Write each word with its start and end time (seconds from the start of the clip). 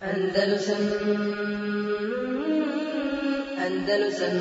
Andalusam 0.00 0.76
Andalusam 3.66 4.34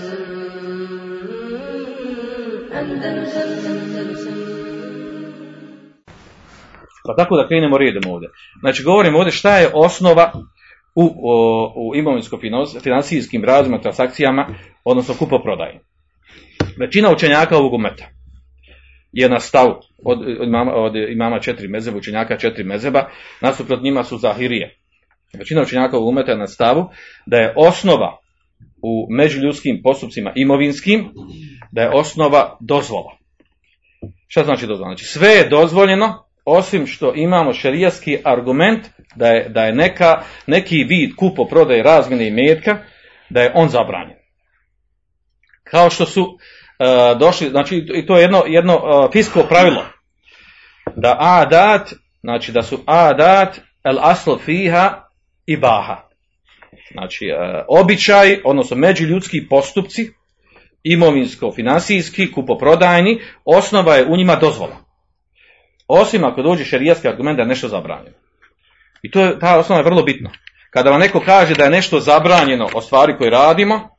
Andalusam 2.73 3.49
Andalusam 3.67 4.33
Pa 7.05 7.15
tako 7.15 7.37
da 7.37 7.47
krenemo 7.47 7.77
redom 7.77 8.11
ovdje. 8.11 8.29
Znači 8.59 8.83
govorimo 8.83 9.17
ovdje 9.17 9.31
šta 9.31 9.57
je 9.57 9.69
osnova 9.73 10.31
u, 10.95 11.03
o, 11.23 11.73
u 11.75 11.95
imovinsko-financijskim 11.95 13.45
razima, 13.45 13.81
transakcijama, 13.81 14.47
odnosno 14.83 15.15
kupoprodaji. 15.19 15.79
Većina 16.79 17.11
učenjaka 17.11 17.57
ovog 17.57 17.73
umeta 17.73 18.05
je 19.11 19.29
na 19.29 19.39
stavu 19.39 19.75
od, 20.05 20.21
od, 20.39 20.47
imama, 20.47 20.73
od 20.73 20.95
imama 20.95 21.39
četiri 21.39 21.67
mezeba, 21.67 21.97
učenjaka 21.97 22.37
četiri 22.37 22.63
mezeba, 22.63 23.09
nasuprot 23.41 23.81
njima 23.81 24.03
su 24.03 24.17
zahirije. 24.17 24.78
Većina 25.37 25.61
učenjaka 25.61 25.99
umeta 25.99 26.35
na 26.35 26.47
stavu 26.47 26.89
da 27.25 27.37
je 27.37 27.53
osnova 27.57 28.17
u 28.81 29.07
međuljudskim 29.09 29.81
postupcima 29.83 30.31
imovinskim, 30.35 31.09
da 31.71 31.81
je 31.81 31.89
osnova 31.93 32.57
dozvola. 32.59 33.17
Šta 34.27 34.43
znači 34.43 34.67
dozvola? 34.67 34.89
Znači 34.89 35.05
sve 35.05 35.29
je 35.29 35.49
dozvoljeno, 35.49 36.25
osim 36.45 36.87
što 36.87 37.13
imamo 37.15 37.53
šerijski 37.53 38.17
argument 38.23 38.87
da 39.15 39.27
je, 39.27 39.49
da 39.49 39.63
je 39.63 39.73
neka, 39.73 40.21
neki 40.47 40.83
vid 40.83 41.15
kupo 41.15 41.45
prodaje 41.45 41.83
razmjene 41.83 42.27
i 42.27 42.31
metka, 42.31 42.77
da 43.29 43.41
je 43.41 43.51
on 43.55 43.69
zabranjen. 43.69 44.17
Kao 45.63 45.89
što 45.89 46.05
su 46.05 46.21
uh, 46.23 47.19
došli, 47.19 47.49
znači 47.49 47.85
i 47.95 48.05
to 48.05 48.17
je 48.17 48.21
jedno, 48.21 48.43
jedno 48.47 48.75
uh, 48.75 49.11
fisko 49.11 49.43
pravilo, 49.49 49.85
da 50.95 51.17
adat, 51.19 51.93
znači 52.21 52.51
da 52.51 52.61
su 52.61 52.79
adat 52.85 53.59
el 53.83 53.99
asl 54.01 54.35
fiha 54.45 55.08
i 55.49 55.57
baha. 55.57 55.97
Znači, 56.91 57.25
uh, 57.31 57.65
običaj, 57.67 58.41
odnosno 58.45 58.77
međuljudski 58.77 59.47
postupci, 59.49 60.11
imovinsko-finansijski, 60.83 62.31
kupoprodajni, 62.31 63.19
osnova 63.45 63.95
je 63.95 64.05
u 64.05 64.17
njima 64.17 64.35
dozvola. 64.35 64.77
Osim 65.87 66.23
ako 66.23 66.41
dođe 66.41 66.65
šerijski 66.65 67.07
argument 67.07 67.37
da 67.37 67.43
je 67.43 67.47
nešto 67.47 67.67
zabranjeno. 67.67 68.17
I 69.01 69.11
to 69.11 69.21
je, 69.21 69.39
ta 69.39 69.57
osnova 69.59 69.79
je 69.79 69.85
vrlo 69.85 70.03
bitna. 70.03 70.29
Kada 70.69 70.89
vam 70.89 70.99
neko 70.99 71.19
kaže 71.19 71.53
da 71.55 71.63
je 71.63 71.69
nešto 71.69 71.99
zabranjeno 71.99 72.69
o 72.73 72.81
stvari 72.81 73.17
koje 73.17 73.29
radimo, 73.29 73.89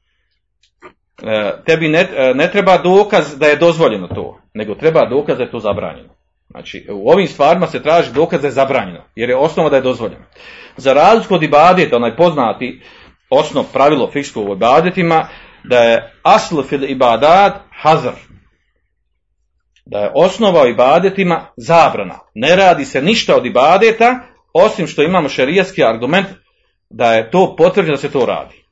tebi 1.66 1.88
ne, 1.88 2.08
ne 2.34 2.50
treba 2.50 2.78
dokaz 2.78 3.38
da 3.38 3.46
je 3.46 3.56
dozvoljeno 3.56 4.08
to, 4.08 4.40
nego 4.54 4.74
treba 4.74 5.08
dokaz 5.08 5.38
da 5.38 5.44
je 5.44 5.50
to 5.50 5.58
zabranjeno. 5.58 6.19
Znači, 6.50 6.86
u 6.90 7.10
ovim 7.10 7.28
stvarima 7.28 7.66
se 7.66 7.82
traži 7.82 8.12
dokaz 8.12 8.40
da 8.40 8.46
je 8.46 8.52
zabranjeno, 8.52 9.04
jer 9.14 9.28
je 9.28 9.36
osnova 9.36 9.70
da 9.70 9.76
je 9.76 9.82
dozvoljeno. 9.82 10.24
Za 10.76 10.92
razliku 10.92 11.34
od 11.34 11.42
ibadeta, 11.42 11.96
onaj 11.96 12.16
poznati 12.16 12.82
osnov 13.30 13.64
pravilo 13.72 14.10
fikskog 14.12 14.48
u 14.48 14.52
ibadetima, 14.52 15.28
da 15.64 15.78
je 15.78 16.12
asl 16.22 16.62
fil 16.62 16.90
ibadat 16.90 17.56
hazar. 17.82 18.14
Da 19.84 19.98
je 19.98 20.10
osnova 20.14 20.62
u 20.62 20.68
ibadetima 20.68 21.46
zabrana. 21.56 22.18
Ne 22.34 22.56
radi 22.56 22.84
se 22.84 23.02
ništa 23.02 23.36
od 23.36 23.46
ibadeta, 23.46 24.20
osim 24.52 24.86
što 24.86 25.02
imamo 25.02 25.28
šerijski 25.28 25.84
argument 25.84 26.26
da 26.90 27.12
je 27.12 27.30
to 27.30 27.54
potvrđeno 27.56 27.94
da 27.94 28.00
se 28.00 28.12
to 28.12 28.26
radi. 28.26 28.64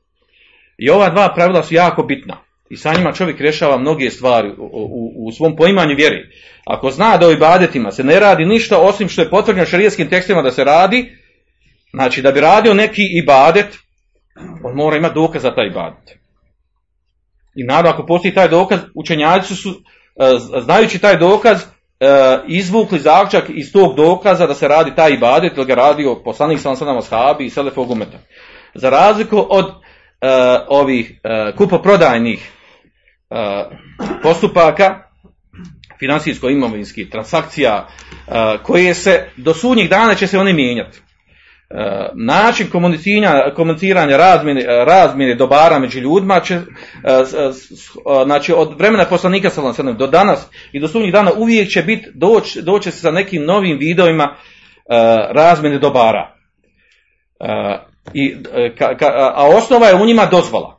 I 0.77 0.89
ova 0.89 1.09
dva 1.09 1.33
pravila 1.35 1.63
su 1.63 1.73
jako 1.73 2.03
bitna. 2.03 2.37
I 2.69 2.77
sa 2.77 2.93
njima 2.93 3.11
čovjek 3.11 3.41
rješava 3.41 3.77
mnoge 3.77 4.09
stvari 4.09 4.49
u, 4.57 4.63
u, 4.63 5.27
u 5.27 5.31
svom 5.31 5.55
poimanju 5.55 5.95
vjeri. 5.95 6.29
Ako 6.65 6.91
zna 6.91 7.17
da 7.17 7.27
u 7.27 7.31
ibadetima 7.31 7.91
se 7.91 8.03
ne 8.03 8.19
radi 8.19 8.45
ništa 8.45 8.77
osim 8.77 9.09
što 9.09 9.21
je 9.21 9.29
potvrđeno 9.29 9.65
šarijetskim 9.65 10.09
tekstima 10.09 10.41
da 10.41 10.51
se 10.51 10.63
radi, 10.63 11.11
znači 11.93 12.21
da 12.21 12.31
bi 12.31 12.39
radio 12.39 12.73
neki 12.73 13.01
ibadet, 13.23 13.77
on 14.63 14.75
mora 14.75 14.97
imati 14.97 15.15
dokaz 15.15 15.41
za 15.41 15.55
taj 15.55 15.67
ibadet. 15.67 16.17
I 17.55 17.63
naravno 17.63 17.89
ako 17.89 18.05
postoji 18.05 18.33
taj 18.33 18.47
dokaz, 18.47 18.79
učenjaci 18.95 19.55
su, 19.55 19.81
znajući 20.61 20.99
taj 20.99 21.17
dokaz, 21.17 21.61
izvukli 22.47 22.99
zaključak 22.99 23.43
iz 23.49 23.73
tog 23.73 23.95
dokaza 23.95 24.47
da 24.47 24.53
se 24.53 24.67
radi 24.67 24.95
taj 24.95 25.11
ibadet, 25.11 25.57
ili 25.57 25.65
ga 25.65 25.75
radio 25.75 26.21
poslanik 26.23 26.59
sam 26.59 26.75
sada 26.75 26.97
ashabi 26.97 27.45
i 27.45 27.49
selefog 27.49 27.91
umeta. 27.91 28.17
Za 28.75 28.89
razliku 28.89 29.45
od 29.49 29.65
uh, 29.65 29.73
ovih 30.67 31.11
uh, 31.11 31.57
kupoprodajnih 31.57 32.51
postupaka, 34.23 35.09
financijsko-imovinskih 35.99 37.09
transakcija, 37.11 37.87
uh, 37.87 38.33
koje 38.63 38.93
se 38.93 39.25
do 39.37 39.53
sudnjih 39.53 39.89
dana 39.89 40.15
će 40.15 40.27
se 40.27 40.39
one 40.39 40.53
mijenjati. 40.53 40.99
Uh, 41.69 41.77
način 42.15 42.67
komuniciranja, 43.55 44.17
razmjene, 44.17 44.65
razmjene 44.85 45.35
dobara 45.35 45.79
među 45.79 45.99
ljudima 45.99 46.39
će, 46.39 46.59
znači 48.25 48.53
od 48.53 48.77
vremena 48.77 49.05
poslanika 49.05 49.49
sallam 49.49 49.97
do 49.97 50.07
danas 50.07 50.47
i 50.71 50.79
do 50.79 50.87
sudnjih 50.87 51.13
dana 51.13 51.31
uvijek 51.37 51.69
će 51.69 51.81
biti, 51.81 52.09
doći 52.13 52.61
doći 52.61 52.91
se 52.91 52.99
sa 52.99 53.11
nekim 53.11 53.43
novim 53.43 53.77
vidovima 53.77 54.35
razmjene 55.31 55.79
dobara. 55.79 56.35
I, 58.13 58.35
a 59.35 59.47
osnova 59.47 59.87
je 59.87 59.95
u 59.95 60.05
njima 60.05 60.25
dozvola. 60.25 60.78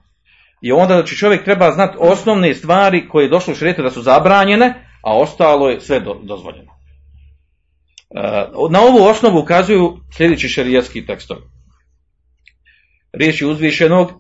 I 0.61 0.73
onda 0.73 0.95
znači 0.95 1.17
čovjek 1.17 1.45
treba 1.45 1.71
znati 1.71 1.97
osnovne 2.01 2.55
stvari 2.55 3.09
koje 3.09 3.25
je 3.25 3.29
došlo 3.29 3.53
u 3.53 3.57
šrijete 3.57 3.83
da 3.83 3.91
su 3.91 4.03
zabranjene, 4.03 4.87
a 5.03 5.19
ostalo 5.19 5.69
je 5.69 5.81
sve 5.81 6.01
do, 6.01 6.15
dozvoljeno. 6.23 6.73
Na 8.71 8.81
ovu 8.81 9.05
osnovu 9.05 9.39
ukazuju 9.39 9.99
sljedeći 10.17 10.49
šerijatski 10.49 11.07
tekstovi. 11.07 11.41
Je 13.13 13.47
uzvišenog 13.47 14.11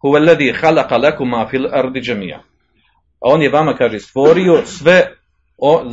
Huveledi 0.00 0.52
halaka 0.60 0.96
lekuma 0.96 1.46
fil 1.50 1.66
ardi 1.72 2.00
džemija. 2.00 2.42
On 3.20 3.42
je 3.42 3.50
vama, 3.50 3.74
kaže, 3.76 3.98
stvorio 3.98 4.62
sve, 4.66 5.12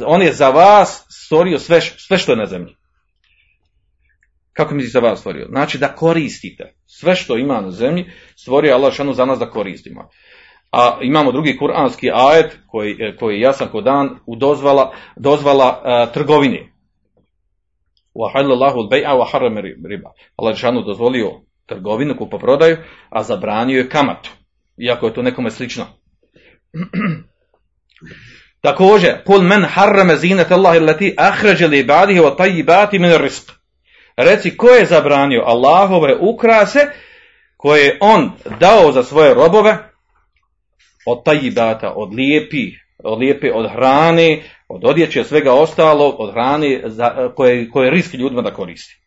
on 0.05 0.21
je 0.21 0.33
za 0.33 0.49
vas 0.49 1.05
stvorio 1.09 1.59
sve, 1.59 1.81
sve 1.81 2.17
što 2.17 2.31
je 2.31 2.37
na 2.37 2.45
zemlji. 2.45 2.75
Kako 4.55 4.75
mi 4.75 4.83
za 4.83 4.99
vas 4.99 5.19
stvorio? 5.19 5.47
Znači 5.49 5.77
da 5.77 5.87
koristite. 5.87 6.73
Sve 6.85 7.15
što 7.15 7.37
ima 7.37 7.61
na 7.61 7.71
zemlji 7.71 8.05
stvorio 8.35 8.69
je 8.69 8.73
Allah 8.73 8.93
šanu 8.93 9.13
za 9.13 9.25
nas 9.25 9.39
da 9.39 9.49
koristimo. 9.49 10.09
A 10.71 10.99
imamo 11.01 11.31
drugi 11.31 11.57
kuranski 11.57 12.11
ajet 12.13 12.57
koji, 12.67 12.91
e, 12.99 13.15
koji 13.15 13.35
je 13.35 13.41
jasan 13.41 13.67
ko 13.67 13.81
dan 13.81 14.09
u 14.25 14.35
dozvala, 14.35 14.93
dozvala 15.15 15.67
uh, 15.67 16.09
e, 16.09 16.13
trgovini. 16.13 16.71
riba. 19.89 20.11
Allah 20.35 20.57
šanu 20.57 20.81
dozvolio 20.81 21.31
trgovinu, 21.65 22.15
kupoprodaju, 22.17 22.77
a 23.09 23.23
zabranio 23.23 23.77
je 23.77 23.89
kamatu. 23.89 24.29
Iako 24.77 25.07
je 25.07 25.13
to 25.13 25.21
nekome 25.21 25.51
slično. 25.51 25.85
Također, 28.61 29.23
kul 29.25 29.41
men 29.41 29.63
harrame 29.63 30.15
zinet 30.15 30.51
Allahi 30.51 30.79
lati 30.79 31.15
ahređe 31.17 31.67
li 31.67 31.79
ibadihi 31.79 32.19
wa 32.19 32.37
tajibati 32.37 32.99
min 32.99 33.11
rizq. 33.11 33.64
Reci, 34.17 34.57
ko 34.57 34.67
je 34.67 34.85
zabranio 34.85 35.43
Allahove 35.45 36.15
ukrase 36.19 36.79
koje 37.57 37.85
je 37.85 37.97
on 38.01 38.31
dao 38.59 38.91
za 38.91 39.03
svoje 39.03 39.33
robove 39.33 39.77
od 41.05 41.23
tajibata, 41.25 41.93
od 41.95 42.13
lijepi, 42.13 42.71
od 43.03 43.19
lijepe, 43.19 43.51
od 43.53 43.71
hrane, 43.71 44.43
od 44.67 44.85
odjeće, 44.85 45.19
od 45.19 45.27
svega 45.27 45.53
ostalog, 45.53 46.15
od 46.19 46.33
hrane 46.33 46.81
za, 46.85 47.31
koje, 47.35 47.69
koje 47.69 47.91
riski 47.91 48.17
ljudima 48.17 48.41
da 48.41 48.53
koristi. 48.53 49.01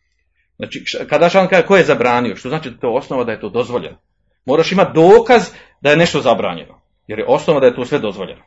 Znači, 0.57 0.83
kada 1.09 1.29
šan 1.29 1.47
kaže 1.47 1.65
ko 1.65 1.77
je 1.77 1.83
zabranio, 1.83 2.35
što 2.35 2.49
znači 2.49 2.71
to 2.81 2.89
osnova 2.89 3.23
da 3.23 3.31
je 3.31 3.39
to 3.39 3.49
dozvoljeno. 3.49 3.97
Moraš 4.45 4.71
imati 4.71 4.91
dokaz 4.93 5.49
da 5.81 5.89
je 5.89 5.97
nešto 5.97 6.21
zabranjeno, 6.21 6.81
jer 7.07 7.19
je 7.19 7.25
osnova 7.27 7.59
da 7.59 7.65
je 7.65 7.75
to 7.75 7.85
sve 7.85 7.99
dozvoljeno. 7.99 8.41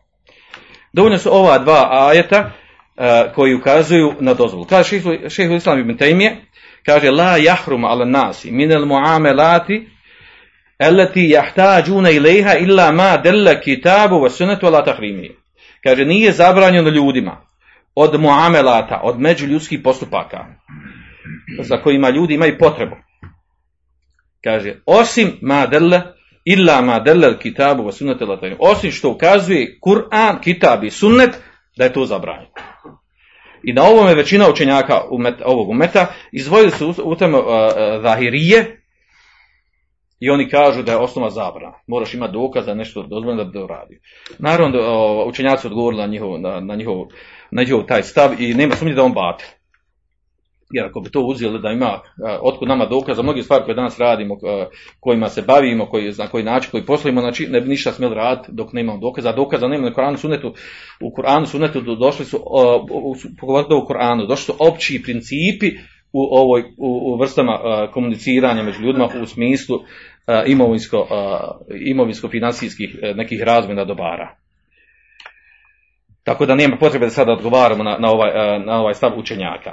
Dovoljno 0.92 1.18
su 1.18 1.34
ova 1.34 1.58
dva 1.58 1.88
ajeta 1.90 2.50
koji 3.34 3.54
ukazuju 3.54 4.14
na 4.20 4.34
dozvolu. 4.34 4.64
Kaže 4.64 5.00
šehr 5.28 5.52
Islam 5.52 5.78
ibn 5.80 5.96
Taymiye, 5.96 6.36
kaže 6.86 7.10
la 7.10 7.36
jahrum 7.36 7.84
ala 7.84 8.04
nasi 8.04 8.50
minel 8.50 8.86
muamelati 8.86 9.88
allati 10.78 11.30
jahtađuna 11.30 12.10
ilaiha 12.10 12.54
illa 12.58 12.92
ma 12.92 13.16
della 13.16 13.54
kitabu 13.60 14.14
wa 14.14 14.30
sunetu 14.30 14.66
ala 14.66 14.84
tahrimi. 14.84 15.30
Kaže, 15.82 16.04
nije 16.04 16.32
zabranjeno 16.32 16.90
ljudima 16.90 17.46
od 17.94 18.20
muamelata, 18.20 19.00
od 19.02 19.20
međuljudskih 19.20 19.80
postupaka, 19.84 20.46
za 21.62 21.76
kojima 21.76 22.10
ljudi 22.10 22.34
imaju 22.34 22.58
potrebu. 22.58 22.96
Kaže, 24.44 24.74
osim 24.86 25.38
ma 25.42 25.66
della 25.66 26.02
illa 26.44 26.80
ma 26.80 26.98
della 26.98 27.38
kitabu 27.38 27.82
wa 27.82 27.92
sunetu 27.92 28.24
ala 28.24 28.36
tahrimi. 28.36 28.56
Osim 28.60 28.90
što 28.90 29.10
ukazuje 29.10 29.78
Kur'an, 29.80 30.40
kitab 30.40 30.84
i 30.84 30.90
sunnet, 30.90 31.30
da 31.76 31.84
je 31.84 31.92
to 31.92 32.06
zabranjeno. 32.06 32.50
I 33.64 33.72
na 33.72 33.82
ovome 33.82 34.14
većina 34.14 34.50
učenjaka 34.50 35.00
umet, 35.10 35.34
ovog 35.44 35.68
umeta 35.68 36.06
izdvojili 36.32 36.70
su 36.70 36.94
u, 37.04 37.16
tome 37.16 37.38
uh, 37.38 37.44
zahirije 38.02 38.82
i 40.20 40.30
oni 40.30 40.48
kažu 40.48 40.82
da 40.82 40.92
je 40.92 40.98
osnova 40.98 41.30
zabrana. 41.30 41.78
Moraš 41.86 42.14
imati 42.14 42.32
dokaz 42.32 42.66
da 42.66 42.74
nešto 42.74 43.02
dozvoljeno 43.02 43.44
da 43.44 43.50
bi 43.50 43.58
to 43.58 43.66
radio. 43.66 43.98
Naravno, 44.38 44.78
uh, 44.78 45.28
učenjaci 45.28 45.66
odgovorili 45.66 46.02
na 46.02 46.06
njihov, 46.06 46.40
na, 46.40 46.60
na, 46.60 46.74
njihov, 46.74 46.96
na 47.50 47.62
njihov 47.62 47.82
taj 47.82 48.02
stav 48.02 48.40
i 48.40 48.54
nema 48.54 48.76
sumnje 48.76 48.94
da 48.94 49.02
on 49.02 49.12
bate. 49.12 49.61
Jer 50.72 50.86
ako 50.86 51.00
bi 51.00 51.10
to 51.10 51.20
uzeli 51.20 51.58
da 51.60 51.70
ima, 51.70 52.00
otkud 52.40 52.68
nama 52.68 52.86
dokaz 52.86 53.16
za 53.16 53.22
mnoge 53.22 53.42
stvari 53.42 53.64
koje 53.64 53.74
danas 53.74 53.98
radimo, 53.98 54.36
kojima 55.00 55.28
se 55.28 55.42
bavimo, 55.42 55.86
koji, 55.86 56.12
na 56.18 56.26
koji 56.26 56.44
način, 56.44 56.70
koji 56.70 56.86
poslujemo, 56.86 57.20
znači 57.20 57.46
ne 57.46 57.60
bi 57.60 57.68
ništa 57.68 57.92
smjeli 57.92 58.14
raditi 58.14 58.52
dok 58.52 58.72
nemamo 58.72 58.98
dokaza. 58.98 59.28
A 59.28 59.36
dokaza 59.36 59.68
nema 59.68 59.88
na 59.88 59.94
Koranu 59.94 60.18
sunetu, 60.18 60.54
u 61.00 61.14
Koranu 61.14 61.46
sunetu 61.46 61.80
do- 61.80 61.94
došli 61.94 62.24
su, 62.24 62.38
pogotovo 63.40 63.82
u 63.82 63.86
Koranu, 63.86 64.26
došli 64.26 64.44
su 64.44 64.54
opći 64.58 65.02
principi 65.04 65.70
u 66.12 66.22
ovoj 66.30 66.60
u, 66.78 67.12
u 67.12 67.16
vrstama 67.16 67.58
komuniciranja 67.92 68.62
među 68.62 68.82
ljudima 68.82 69.08
u 69.22 69.26
smislu 69.26 69.78
imovinsko 70.46 71.06
imovinsko 71.86 72.28
financijskih 72.28 72.98
e, 73.02 73.14
nekih 73.14 73.42
razmjena 73.42 73.84
dobara. 73.84 74.36
Tako 76.24 76.46
da 76.46 76.54
nema 76.54 76.76
potrebe 76.76 77.06
da 77.06 77.10
sada 77.10 77.32
odgovaramo 77.32 77.82
na, 77.82 77.96
na, 77.98 78.10
ovaj, 78.10 78.30
na 78.66 78.80
ovaj 78.80 78.94
stav 78.94 79.18
učenjaka. 79.18 79.72